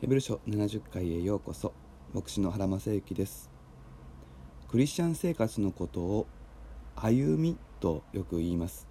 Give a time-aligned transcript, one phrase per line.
[0.00, 1.74] ヘブル書70回へようこそ。
[2.14, 3.50] 牧師の原正幸です。
[4.70, 6.26] クリスチャン生活のことを
[6.96, 8.88] 歩みとよく言います。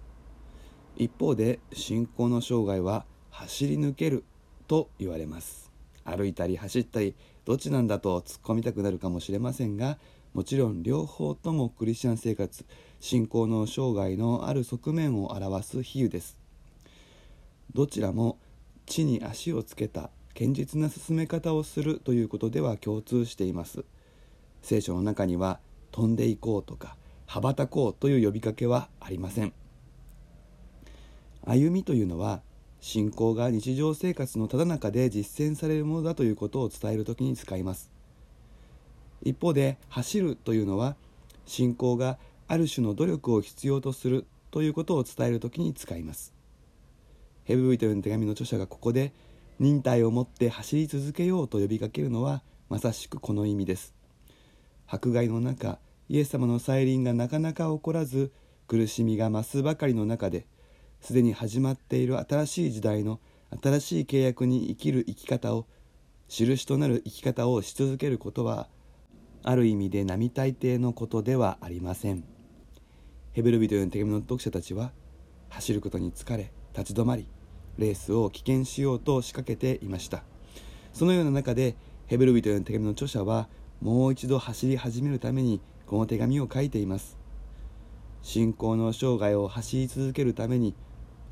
[0.94, 4.22] 一方で信仰の生涯は走り抜ける
[4.68, 5.72] と言われます。
[6.04, 9.98] 歩いたり走ったりどっちなんだと突っ込みたくなるかもしれませんが
[10.32, 12.64] もちろん両方ともクリスチャン生活
[13.00, 16.38] 信仰の生涯のある側面を表す比喩です。
[17.74, 18.38] どちらも
[18.86, 23.84] 地に足をつけた堅実な進め方をするということでは共通しています。
[24.62, 25.60] 聖書の中には
[25.90, 26.96] 飛んでいこうとか
[27.26, 29.52] 羽ばたこうという呼びかけはありません。
[31.44, 32.42] 歩みというのは
[32.80, 37.90] 信仰が日常生活のただ中で実践されるものだということを伝える時に使います。
[39.22, 40.96] 一方で走るというのは
[41.46, 42.18] 信仰が
[42.48, 46.34] ある種の努力を必要とするということを伝える時に使います。
[47.44, 49.12] ヘブル人への手紙の著者がここで
[49.60, 53.94] 忍耐を持って走り続けようと呼びかけるのはまさしくこの意味です。
[54.86, 58.32] 迫害の中イエス様の再臨がなかなか起こらず
[58.68, 60.46] 苦しみが増すばかりの中で
[61.02, 63.20] すでに始まっている新しい時代の
[63.62, 65.66] 新しい契約に生きる生き方を
[66.28, 68.66] 印となる生き方をし続けることは
[69.42, 72.24] ある意味で並大抵のことではありません。
[73.32, 74.92] ヘブル人への手紙の読者たちは
[75.50, 77.28] 走ることに疲れ立ち止まり
[77.78, 80.22] レースを棄権しようと仕掛けていました。
[80.92, 83.48] そのような中でヘブル人への手紙の著者は
[83.80, 87.18] もう一度走り始めるためにこの手紙を書いています。
[88.22, 90.74] 信仰の生涯を走り続けるために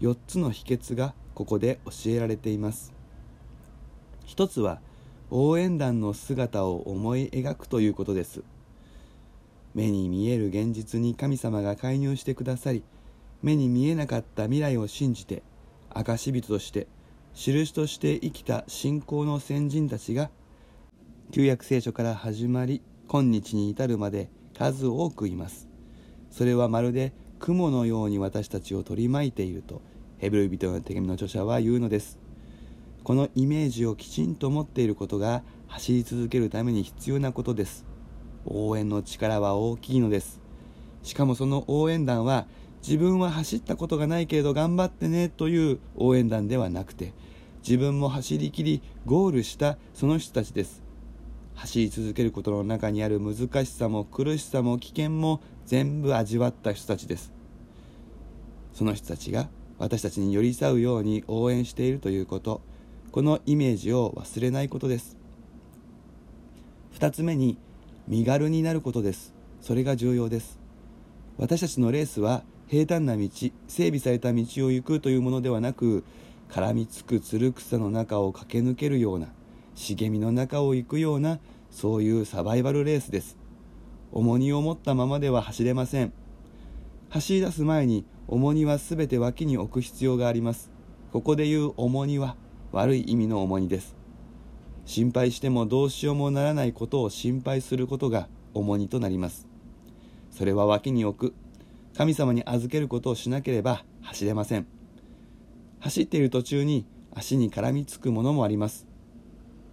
[0.00, 2.92] 4つの秘訣がここで教えられています。
[4.24, 4.80] 一つは
[5.30, 8.42] 応援団の姿を思い描くということです。
[9.74, 12.82] 目に見える現実に神様が介入してくださり
[13.42, 15.42] 目に見えなかった未来を信じて
[15.94, 16.86] 証人として
[17.34, 20.30] 印として生きた信仰の先人たちが
[21.30, 25.68] 旧約聖書から始まり今日に至るまで数多くいます。
[26.30, 29.80] それはまるで雲のように私たちを取り巻いていると
[30.18, 32.18] ヘブル人の手紙の著者は言うのです。
[33.04, 37.84] このイメージをきちんと持っていることが走り続けるために必要なことです。
[38.44, 40.40] 応援の力は大きいのです。
[41.02, 42.46] しかもその応援団は
[42.82, 47.12] 自分は走ったことがないけれど頑張ってねという応援団ではなくて
[47.66, 50.82] 自分も走りきりゴールしたその人たちです。
[51.54, 57.32] 走り続けることの中にある難しさも苦しさも危険も全部味わった人たちです。
[58.72, 62.62] その人たちが私たちに寄り添うように応援しているということ。
[63.10, 65.16] このイメージを忘れないことです。
[66.98, 67.58] 2つ目に
[68.06, 69.34] 身軽になることです。
[69.60, 70.58] それが重要です。
[71.38, 73.28] 私たちのレースは平坦な道
[73.66, 76.04] 整備された道を行くというものではなく
[76.50, 79.28] 絡みつくつる草の中を駆け抜けるような
[79.74, 81.38] 茂みの中を行くような
[81.70, 83.38] そういうサバイバルレースです。
[84.12, 86.12] 重荷を持ったままでは走れません。
[87.08, 90.70] 走り出す前に重荷は全て脇に置く必要があります。
[91.10, 92.36] ここでいう重荷は
[92.72, 93.96] 悪い意味の重荷です。
[94.84, 99.46] 心配してもどうしようもならないことを心配することが重荷となります。
[100.30, 101.47] それは脇に置く。
[101.98, 104.68] 神様に預けることをしなければ走れません。
[105.80, 108.86] 走っている途中に足に絡みつくものもあります。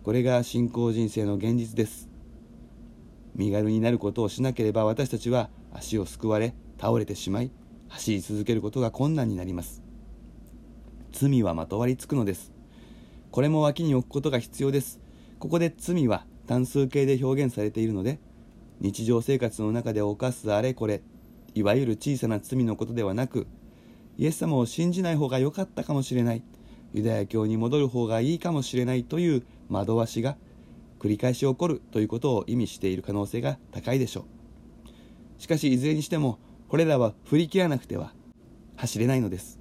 [0.02, 2.09] これが信仰人生の現実です。
[3.36, 7.52] 身軽になることをしなければ私たちは足をすくわれ倒れてしまい
[7.90, 9.84] 走り続けることが困難になります。
[11.12, 12.52] 罪はまとわりつくのです。
[13.30, 15.00] これも脇に置くことが必要です。
[15.38, 18.18] ここで罪は単数形で表現されているので
[18.80, 21.03] 日常生活の中で犯すあれこれ
[21.55, 23.47] いわゆる小さな罪のことではなく
[24.17, 26.43] イエス様を信じない方が良かったかもしれない
[26.93, 30.38] ユダヤ教に戻る方がいいかもしれないという惑わしが
[30.99, 35.41] 繰り返し起こるということを意味している可能性が高いでしょう。
[35.41, 36.39] しかしいずれにしても
[36.69, 38.13] これらは振り切らなくては
[38.77, 39.59] 走れないのです。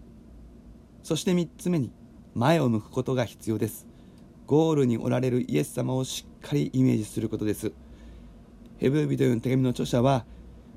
[1.03, 1.93] そして3つ目に
[2.35, 3.87] 前を向くことが必要です。
[4.47, 7.73] ゴールにおられるイエス様をしっかりイメージすることです。
[8.79, 10.25] ヘブル人の手紙の著者は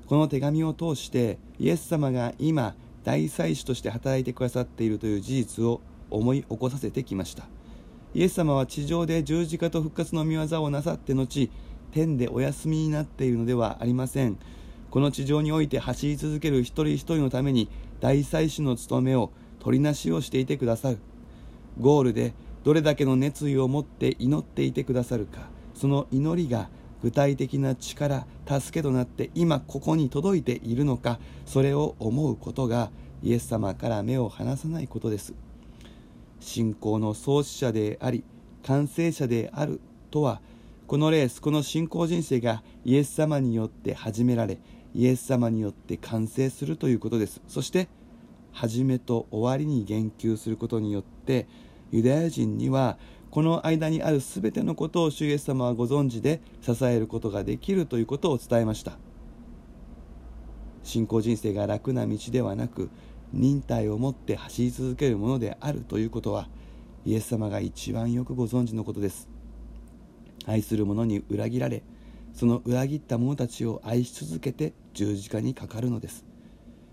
[0.08, 2.74] この手紙を通してイエス様が今
[3.04, 7.44] 大祭司として働いてくださっているという事実を思い起こさせてきました。
[8.14, 11.50] イエス様は地上で十字架と復活の御業をなさって後
[11.92, 14.38] 天でお休みになっているのではありません。
[14.90, 17.68] この地上において走り続ける一人一人のために
[18.00, 20.98] 大祭司の務めを取りなしをしていてくださる。
[21.78, 22.32] ゴールで
[22.64, 26.68] どれだけの熱意を持って祈っていてくださるかその祈りが
[27.02, 32.90] 具体的な力助けとなって今ここに届いているのかそれを思うことが
[33.22, 35.34] イエス様から目を離さないことです。
[36.40, 38.22] 信仰の創始者であり
[38.62, 39.80] 完成者である
[40.10, 40.40] とは
[40.86, 44.58] このレースこの信仰人生がイエス様によって始められ
[44.94, 47.40] イエス様によって完成するということです。
[47.48, 47.88] そして
[48.52, 51.46] 始めと終わりに言及することによって
[51.92, 52.98] ユダヤ人には
[53.30, 58.98] この間にある全てのことを主イエス様はご存知で支えることができるということを伝えました。
[60.82, 62.88] 信仰人生が楽な道ではなく
[63.32, 66.48] 忍耐を持って走り続けるものであるということは
[67.04, 69.28] イエス様が一番よくご存知のことです。
[70.46, 71.82] 愛する者に裏切られ
[72.32, 76.24] その裏切った者たちを愛し続けて十字架にかかるのです。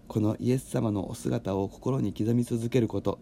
[0.10, 3.20] このイエス様のお姿を心に刻み続けること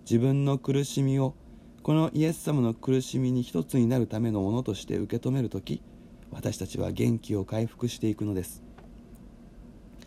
[0.00, 1.34] 自分の苦しみを
[1.82, 5.82] このイエス様の苦しみに一つになるためのものとして受け止める時
[6.30, 8.62] 私たちは元気を回復していくのです。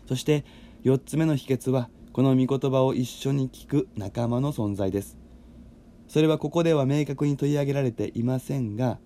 [0.06, 0.44] そして
[0.84, 5.18] 4つ目の秘訣はこの御言葉を一緒に聞く仲間の存在です。
[6.08, 8.98] それはここでは明確に取り上げられていませんが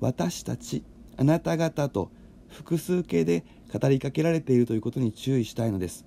[0.00, 0.82] 私たち
[1.16, 2.10] あなた方と
[2.48, 6.04] 複数形で語りかけられているということに注意したいのです。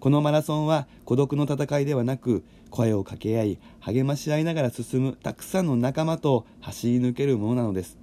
[0.00, 7.98] このマラソンは孤独の戦いではなく声を掛け合い励まし合いながら進むたくさんの仲間と走り抜けるものなのです。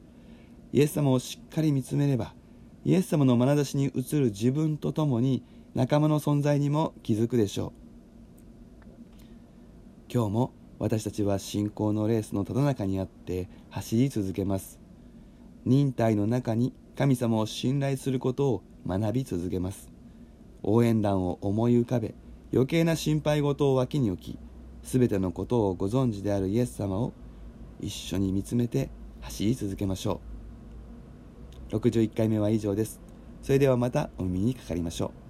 [0.73, 2.33] イエス様をしっかり見つめれば
[2.83, 5.43] イエス様の眼差しに映る自分とともに
[5.75, 7.81] 仲間の存在にも気づくでしょう。
[10.11, 14.79] 今日も私たちは信仰のレースのただ中にあって走り続けます。
[15.63, 19.90] 忍耐の中に神様を信頼することを学び続けます。
[20.63, 22.13] 応援団を思い浮かべ
[22.54, 24.40] 余計な心配事を脇に置き
[24.84, 27.13] 全てのことをご存知であるイエス様を
[27.80, 28.90] 一緒に見つめて
[29.22, 30.19] 走り続けましょ
[31.72, 31.75] う。
[31.75, 33.00] 61回目は以上です。
[33.42, 35.20] それではまたお耳にかかりましょう。